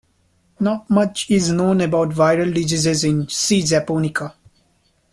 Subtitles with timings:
[0.59, 3.61] Not much is known about viral diseases in "C.
[3.61, 4.33] japonica".